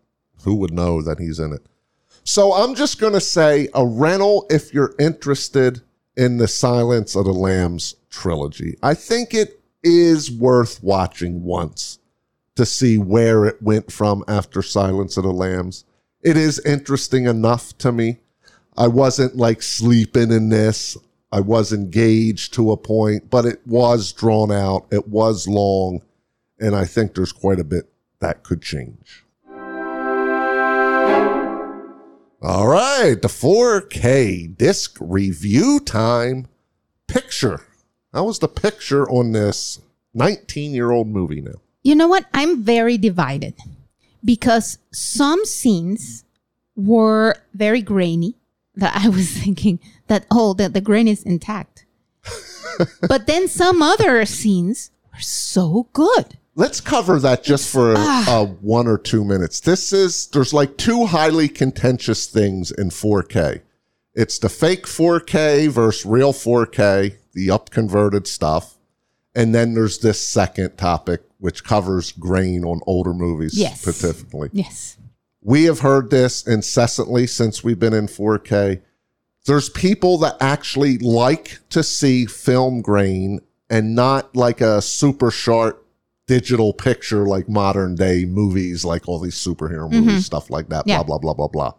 [0.46, 1.66] who would know that he's in it?
[2.24, 5.82] So I'm just going to say a rental if you're interested
[6.16, 8.78] in the Silence of the Lambs trilogy.
[8.82, 12.00] I think it is worth watching once
[12.56, 15.84] to see where it went from after Silence of the Lambs.
[16.22, 18.20] It is interesting enough to me.
[18.78, 20.96] I wasn't like sleeping in this.
[21.32, 24.88] I was engaged to a point, but it was drawn out.
[24.92, 26.02] It was long.
[26.60, 27.90] And I think there's quite a bit
[28.20, 29.24] that could change.
[32.44, 33.16] All right.
[33.22, 36.48] The 4K disc review time
[37.08, 37.62] picture.
[38.14, 39.80] That was the picture on this
[40.14, 41.62] 19 year old movie now.
[41.84, 42.26] You know what?
[42.34, 43.56] I'm very divided
[44.24, 46.26] because some scenes
[46.76, 48.36] were very grainy
[48.76, 51.86] that I was thinking that, oh, the, the grain is intact.
[53.08, 56.38] but then some other scenes were so good.
[56.56, 59.62] Let's cover that just for uh, one or two minutes.
[59.62, 63.62] This is, there's like two highly contentious things in 4K.
[64.14, 68.76] It's the fake 4K versus real 4K, the upconverted stuff.
[69.34, 73.80] And then there's this second topic, which covers grain on older movies Yes.
[73.82, 74.50] specifically.
[74.52, 74.98] Yes.
[75.42, 78.82] We have heard this incessantly since we've been in 4K.
[79.46, 85.84] There's people that actually like to see film grain and not like a super sharp
[86.28, 90.20] digital picture like modern day movies, like all these superhero movies, mm-hmm.
[90.20, 91.02] stuff like that, Yeah.
[91.04, 91.74] blah, blah, blah, blah, blah.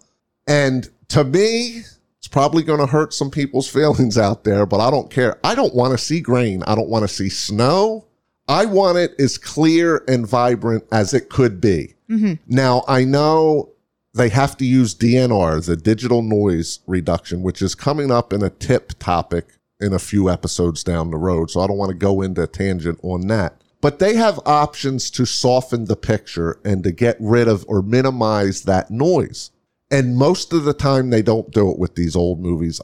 [0.46, 1.82] And to me,
[2.18, 5.38] it's probably going to hurt some people's feelings out there, but I don't care.
[5.44, 6.62] I don't want to see grain.
[6.64, 8.06] I don't want to see snow.
[8.48, 11.94] I want it as clear and vibrant as it could be.
[12.12, 12.34] Mm-hmm.
[12.46, 13.70] Now, I know
[14.14, 18.50] they have to use DNR, the digital noise reduction, which is coming up in a
[18.50, 19.46] tip topic
[19.80, 21.50] in a few episodes down the road.
[21.50, 23.62] So I don't want to go into a tangent on that.
[23.80, 28.62] But they have options to soften the picture and to get rid of or minimize
[28.62, 29.50] that noise.
[29.90, 32.80] And most of the time, they don't do it with these old movies.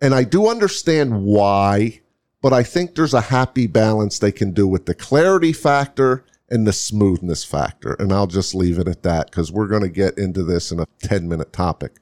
[0.00, 2.00] And I do understand why,
[2.42, 6.66] but I think there's a happy balance they can do with the clarity factor and
[6.66, 7.94] the smoothness factor.
[7.94, 10.80] And I'll just leave it at that because we're going to get into this in
[10.80, 11.96] a 10 minute topic.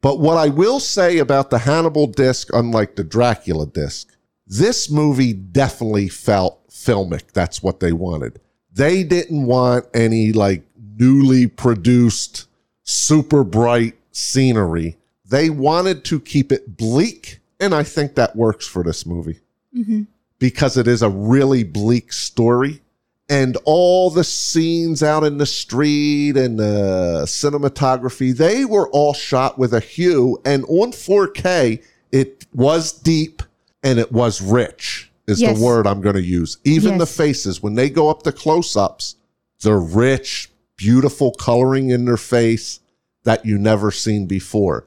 [0.00, 4.14] But what I will say about the Hannibal disc, unlike the Dracula disc,
[4.46, 7.32] this movie definitely felt filmic.
[7.32, 8.40] That's what they wanted.
[8.70, 12.46] They didn't want any like newly produced,
[12.82, 14.98] super bright scenery.
[15.24, 17.40] They wanted to keep it bleak.
[17.58, 19.40] And I think that works for this movie
[19.74, 20.02] mm-hmm.
[20.38, 22.82] because it is a really bleak story.
[23.28, 29.58] And all the scenes out in the street and the cinematography, they were all shot
[29.58, 30.38] with a hue.
[30.44, 31.82] And on 4K,
[32.12, 33.42] it was deep
[33.82, 35.58] and it was rich, is Yes.
[35.58, 36.58] the word I'm going to use.
[36.64, 39.16] Even the faces, when they go up to close ups,
[39.62, 42.80] they're rich, beautiful coloring in their face
[43.22, 44.86] that you never seen before.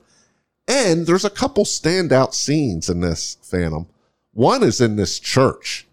[0.67, 3.87] And there's a couple standout scenes in this Phantom.
[4.33, 5.86] One is in this church.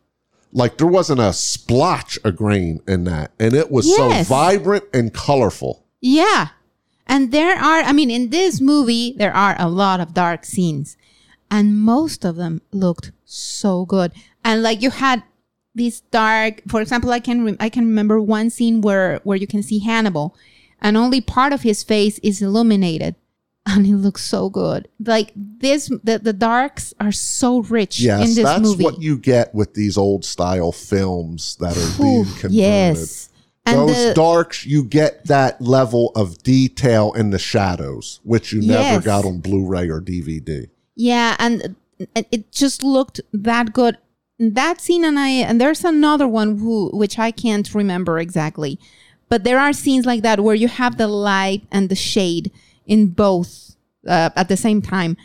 [0.54, 3.32] Like there wasn't a splotch of grain in that.
[3.38, 4.28] And it was Yes.
[4.28, 5.84] so vibrant and colorful.
[6.00, 6.48] Yeah.
[7.06, 10.96] And there are, I mean, in this movie, there are a lot of dark scenes.
[11.50, 14.12] And most of them looked so good.
[14.44, 15.22] And like you had
[15.74, 19.46] these dark, for example, I can, rem I can remember one scene where, where you
[19.46, 20.36] can see Hannibal
[20.80, 23.16] and only part of his face is illuminated.
[23.66, 24.88] And it looks so good.
[25.04, 28.84] Like this, the, the darks are so rich Yes, in this that's movie.
[28.84, 32.50] what you get with these old style films that are being converted.
[32.52, 33.28] yes,
[33.66, 38.60] and Those the, darks, you get that level of detail in the shadows, which you
[38.60, 40.68] never got on Blu-ray or DVD.
[40.94, 41.74] yeah, and
[42.14, 43.96] it- it just looked that good.
[44.38, 48.78] That scene, and I, and there's another one who, which I can't remember exactly,
[49.28, 52.50] but there are scenes like that where you have the light and the shade
[52.86, 55.16] in both uh, at the same time.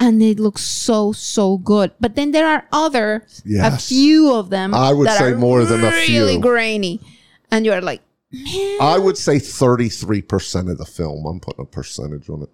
[0.00, 3.24] And it looks so so good, but then there are other
[3.60, 4.74] a few of them.
[4.74, 6.20] I would that say are more than a few.
[6.20, 7.00] really grainy,
[7.52, 11.24] and you're like, man, I would say 33% of the film.
[11.26, 12.50] I'm putting a percentage on it.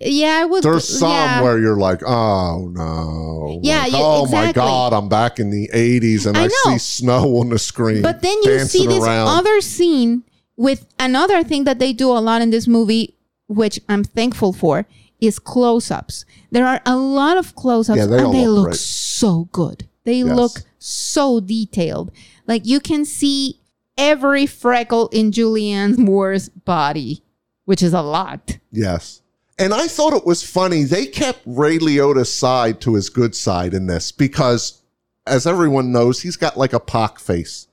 [0.00, 0.64] yeah, I would.
[0.64, 1.42] There's some yeah.
[1.42, 3.60] where you're like, oh no.
[3.62, 4.52] Yeah, Like, yeah, oh my.
[4.52, 8.02] God, I'm back in the 80s and I I, see snow on the screen.
[8.02, 9.28] But then you see this around.
[9.28, 10.24] other scene
[10.56, 13.14] with another thing that they do a lot in this movie,
[13.50, 14.86] which I'm thankful for,
[15.20, 16.24] is close-ups.
[16.50, 18.76] There are a lot of close-ups, Yeah, and they look great.
[18.76, 19.86] so good.
[20.04, 20.36] They Yes.
[20.36, 22.10] look so detailed.
[22.46, 23.58] Like you can see
[23.98, 27.22] every freckle in Julianne Moore's body,
[27.66, 28.56] which is a lot.
[28.72, 29.20] Yes.
[29.58, 30.84] And I thought it was funny.
[30.84, 34.80] They kept Ray Liotta's side to his good side in this because,
[35.26, 37.66] as everyone knows, he's got like a pock face.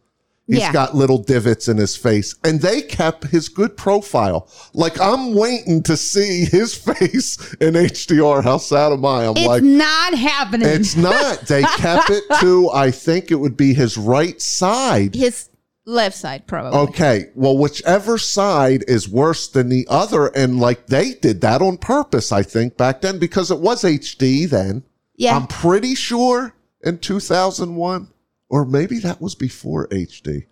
[0.48, 0.72] He's Yeah.
[0.72, 2.34] got little divots in his face.
[2.44, 4.48] And they kept his good profile.
[4.74, 8.44] Like, I'm waiting to see his face in HDR.
[8.44, 9.26] How sad am I?
[9.26, 10.68] I'm It's like, not happening.
[10.70, 11.42] it's not.
[11.42, 15.16] They kept it to, I think it would be his right side.
[15.16, 15.50] His
[15.86, 16.80] left side, probably.
[16.80, 21.78] Okay, well, whichever side is worse than the other, and like they did that on
[21.78, 24.84] purpose, I think back then because it was HD then.
[25.16, 25.36] yeah.
[25.36, 28.08] I'm pretty sure in 2001,
[28.50, 30.46] or maybe that was before HD.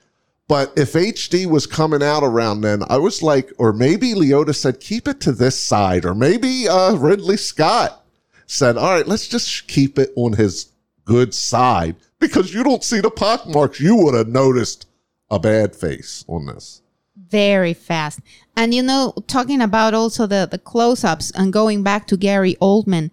[0.48, 4.80] But if HD was coming out around then, I was like, or maybe Liotta said,
[4.80, 8.06] keep it to this side, or maybe uh, Ridley Scott
[8.46, 10.72] said, all right, let's just keep it on his
[11.04, 13.80] good side because you don't see the pock marks.
[13.80, 14.88] You would have noticed
[15.32, 16.82] a bad face on this.
[17.16, 18.20] very fast.
[18.56, 23.10] And you know, talking about also the the close-ups and going back to Gary Oldman,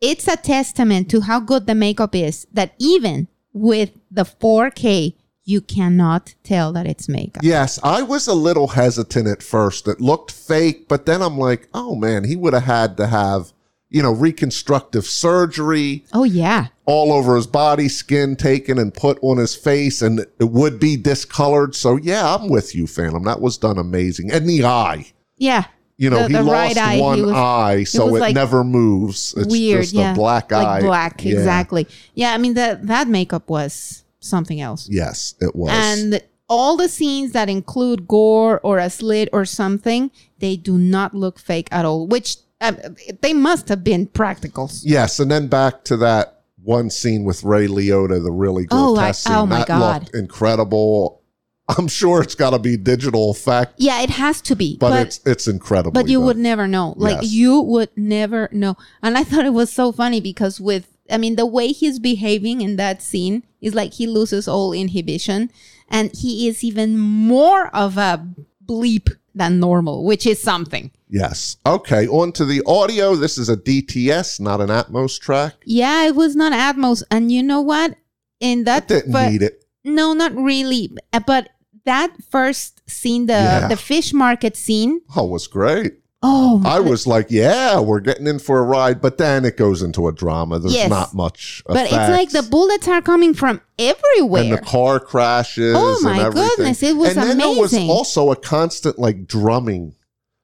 [0.00, 5.14] it's a testament to how good the makeup is that even with the 4K,
[5.44, 7.42] you cannot tell that it's makeup.
[7.42, 9.88] Yes, I was a little hesitant at first.
[9.88, 13.52] It looked fake, but then I'm like, oh man, he would have had to have,
[13.90, 16.68] you know, reconstructive surgery Oh yeah.
[16.86, 20.96] all over his body, skin taken and put on his face, and it would be
[20.96, 21.74] discolored.
[21.74, 23.24] So yeah, I'm with you, Phantom.
[23.24, 24.32] That was done amazing.
[24.32, 25.12] And the eye.
[25.36, 25.64] Yeah.
[25.96, 28.34] You know, The- he the lost right eye, one was- eye, so was it like
[28.34, 29.32] never moves.
[29.36, 30.12] It's Weird, just yeah.
[30.12, 30.62] a black eye.
[30.62, 31.32] Like black, Yeah.
[31.34, 31.86] exactly.
[32.14, 34.88] Yeah, I mean that that makeup was something else.
[34.90, 35.70] Yes, it was.
[35.72, 41.14] And all the scenes that include gore or a slit or something, they do not
[41.14, 42.76] look fake at all, which um,
[43.22, 44.80] they must have been practicals.
[44.84, 49.26] Yes, and then back to that one scene with Ray Liotta, the really Oh, grotesque
[49.26, 49.36] scene.
[49.36, 50.02] oh my that God.
[50.04, 51.20] looked incredible.
[51.68, 54.76] I'm sure it's got to be digital effect, Yeah, it has to be.
[54.78, 55.92] but, But it's it's incredible.
[55.92, 56.94] but you would never know.
[56.96, 57.32] Like Yes.
[57.32, 58.76] you would never know.
[59.02, 62.60] And I thought it was so funny because with I mean the way he's behaving
[62.60, 65.50] in that scene is like he loses all inhibition
[65.88, 68.26] and he is even more of a
[68.64, 70.90] bleep than normal, which is something.
[71.08, 71.56] Yes.
[71.66, 72.06] Okay.
[72.08, 73.16] On to the audio.
[73.16, 75.54] This is a DTS, not an Atmos track.
[75.64, 77.02] Yeah, it was not Atmos.
[77.10, 77.96] And you know what?
[78.40, 79.64] In that Didn't fir- need it.
[79.84, 80.90] No, not really.
[81.26, 81.50] But
[81.84, 83.68] that first scene, the Yeah.
[83.68, 85.00] the fish market scene.
[85.16, 85.94] Oh, it was great.
[86.26, 89.82] Oh, I was like, yeah, we're getting in for a ride, but then it goes
[89.82, 90.58] into a drama.
[90.58, 90.88] There's Yes.
[90.88, 91.62] not much.
[91.66, 94.42] but it's like the bullets are coming from everywhere.
[94.44, 95.74] and the car crashes.
[95.76, 97.30] Oh, my and goodness, it was amazing.
[97.32, 99.94] and then there was also a constant like drumming,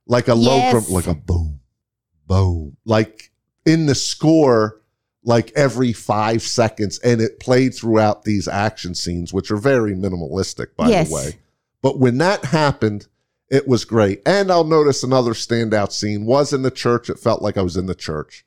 [0.07, 0.73] like a low, Yes.
[0.73, 1.61] drum, like a boom,
[2.27, 3.31] boom, like
[3.65, 4.80] in the score,
[5.23, 10.69] like every five seconds, and it played throughout these action scenes, which are very minimalistic,
[10.77, 11.09] by Yes.
[11.09, 11.39] the way.
[11.83, 13.07] But when that happened,
[13.51, 14.23] it was great.
[14.25, 17.11] And I'll notice another standout scene was in the church.
[17.11, 18.45] It felt like I was in the church.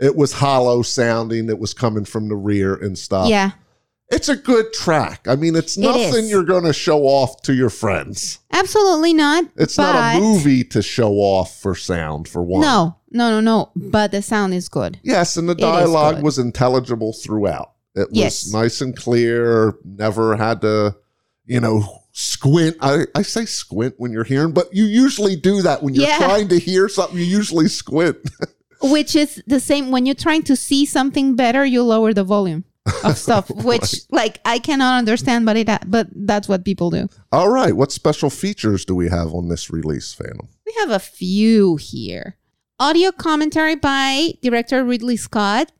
[0.00, 1.48] It was hollow sounding.
[1.48, 3.52] It was coming from the rear and stuff yeah,
[4.10, 5.26] it's a good track.
[5.28, 6.30] I mean, it's nothing is.
[6.30, 8.38] you're going to show off to your friends.
[8.52, 9.44] absolutely not.
[9.56, 12.60] It's not a movie to show off for sound, for one.
[12.62, 13.72] No, no, no, no.
[13.74, 14.98] But the sound is good.
[15.02, 17.72] Yes, and the dialogue was intelligible throughout.
[17.94, 18.52] It was Yes.
[18.52, 19.74] nice and clear.
[19.84, 20.96] Never had to,
[21.46, 22.76] you know, squint.
[22.80, 26.18] I, I say squint when you're hearing, but you usually do that when you're Yeah.
[26.18, 27.16] trying to hear something.
[27.18, 28.18] You usually squint.
[28.82, 32.64] Which is the same when you're trying to see something better, you lower the volume
[33.04, 33.50] of stuff.
[33.50, 37.08] Which, like, I cannot understand, but it, but that's what people do.
[37.32, 37.74] All right.
[37.74, 40.48] What special features do we have on this release, Phantom?
[40.66, 42.36] We have a few here.
[42.80, 45.72] Audio commentary by director Ridley Scott.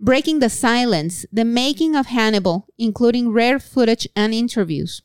[0.00, 5.00] Breaking the Silence, The Making of Hannibal, including rare footage and interviews.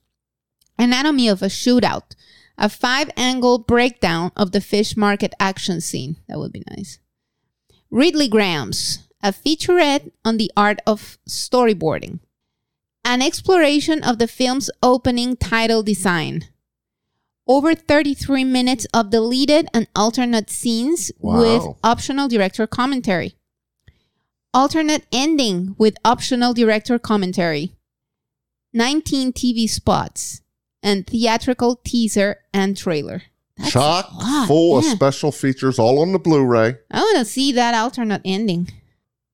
[0.78, 2.16] Anatomy of a Shootout,
[2.58, 6.18] a five angle breakdown of the fish market action scene.
[6.28, 7.00] That would be nice.
[7.94, 12.20] Ridleygrams, a featurette on the art of storyboarding.
[13.03, 16.45] An exploration of the film's opening title design.
[17.47, 21.39] Over 33 minutes of deleted and alternate scenes Wow.
[21.39, 23.36] with optional director commentary.
[24.53, 27.76] Alternate ending with optional director commentary.
[28.74, 30.41] 19 TV spots
[30.84, 33.24] and theatrical teaser and trailer.
[33.57, 36.76] That's Chock a lot, full of special features, all on the Blu-ray.
[36.91, 38.72] I want to see that alternate ending.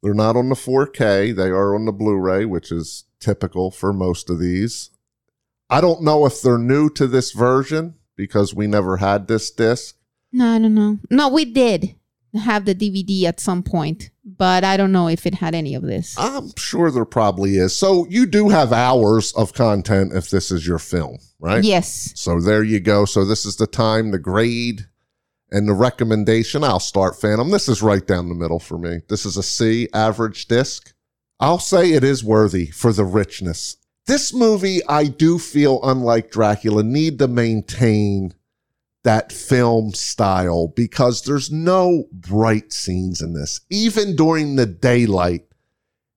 [0.05, 1.35] They're not on the 4K.
[1.35, 4.91] They are on the Blu-ray, which is typical for most of these.
[5.67, 9.95] I don't know if they're new to this version because we never had this disc.
[10.31, 10.99] No, I don't know.
[11.09, 11.95] No, we did
[12.35, 15.81] have the DVD at some point, but I don't know if it had any of
[15.81, 16.13] this.
[16.19, 17.75] I'm sure there probably is.
[17.75, 21.63] So you do have hours of content if this is your film, right?
[21.63, 22.13] Yes.
[22.15, 23.05] So there you go.
[23.05, 24.85] So this is the time, the grade,
[25.55, 26.65] and the recommendation.
[26.65, 27.49] I'll start Phantom.
[27.49, 28.99] This is right down the middle for me.
[29.07, 30.93] This is a C average disc.
[31.39, 33.77] I'll say it is worthy for the richness.
[34.05, 38.33] This movie, I do feel, unlike Dracula, need to maintain
[39.03, 43.61] that film style because there's no bright scenes in this.
[43.69, 45.45] Even during the daylight,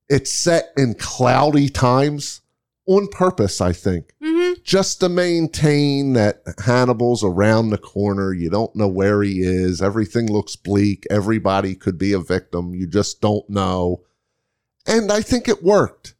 [0.08, 2.40] it's set in cloudy times
[2.86, 4.27] on purpose, I think hmm
[4.68, 8.34] just to maintain that Hannibal's around the corner.
[8.34, 9.80] You don't know where he is.
[9.80, 11.06] Everything looks bleak.
[11.08, 12.74] Everybody could be a victim.
[12.74, 14.02] You just don't know.
[14.86, 16.12] And I think it worked.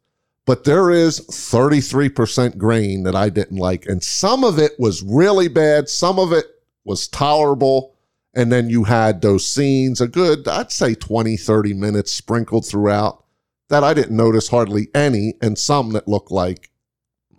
[0.47, 3.85] But there is 33% grain that I didn't like.
[3.85, 5.87] And some of it was really bad.
[5.87, 6.47] Some of it
[6.83, 7.93] was tolerable.
[8.33, 13.23] And then you had those scenes, a good, I'd say 20, 30 minutes sprinkled throughout
[13.67, 16.71] that I didn't notice hardly any, and some that looked like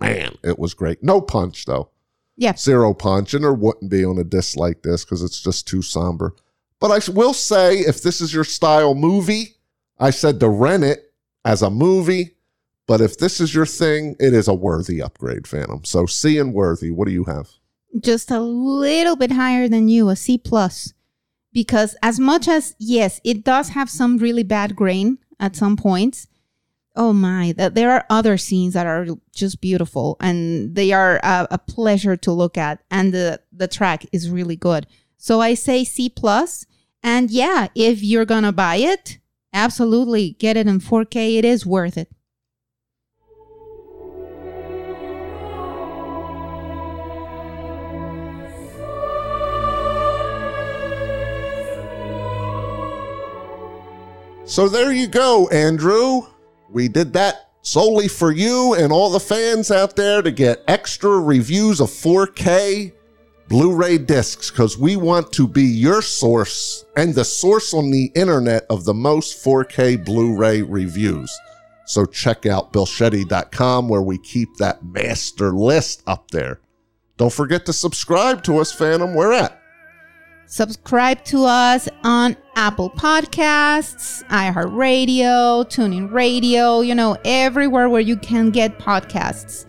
[0.01, 1.03] man, it was great.
[1.03, 1.90] No punch though.
[2.36, 2.57] Yeah.
[2.57, 5.82] Zero punch, and there wouldn't be on a disc like this because it's just too
[5.82, 6.34] somber.
[6.80, 9.57] But I will say, if this is your style movie,
[9.98, 11.12] I said to rent it
[11.44, 12.36] as a movie.
[12.86, 15.84] But if this is your thing, it is a worthy upgrade, Phantom.
[15.84, 16.90] So C and worthy.
[16.90, 17.51] What do you have?
[18.01, 20.94] Just a little bit higher than you, a C plus.
[21.53, 26.26] Because as much as yes, it does have some really bad grain at some points.
[26.97, 31.47] Oh my, that there are other scenes that are just beautiful and they are a,
[31.53, 34.86] a pleasure to look at and the the track is really good.
[35.16, 36.66] So I say C plus
[37.03, 39.18] and yeah, if you're to buy it,
[39.53, 41.38] absolutely get it in 4K.
[41.38, 42.11] It is worth it.
[54.51, 56.22] So there you go, Andrew.
[56.71, 61.21] We did that solely for you and all the fans out there to get extra
[61.21, 62.93] reviews of 4K
[63.49, 68.12] Blu ray discs because we want to be your source and the source on the
[68.14, 71.37] internet of the most 4K Blu ray reviews.
[71.85, 76.61] So check out BillShetty.com where we keep that master list up there.
[77.16, 79.14] Don't forget to subscribe to us, Phantom.
[79.14, 79.61] Where at?
[80.47, 88.50] Subscribe to us on Apple Podcasts, iHeartRadio, TuneIn Radio, you know, everywhere where you can
[88.50, 89.64] get podcasts.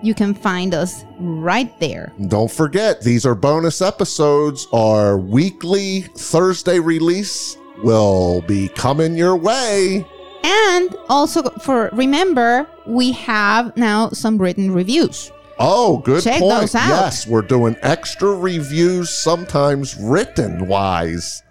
[0.00, 2.12] You can find us right there.
[2.28, 4.68] Don't forget, these are bonus episodes.
[4.72, 10.06] Our weekly Thursday release will be coming your way.
[10.44, 15.32] And also for remember, we have now some written reviews.
[15.58, 16.60] Oh, good Check point.
[16.60, 16.90] those out.
[16.90, 21.42] Yes, we're doing extra reviews, sometimes written wise.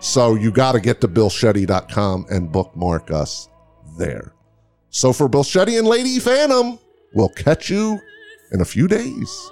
[0.00, 3.48] So you got to get to BillShetty.com and bookmark us
[3.98, 4.32] there.
[4.88, 6.78] So for Bill Shetty and Lady Phantom,
[7.14, 8.00] we'll catch you
[8.52, 9.50] in a few days.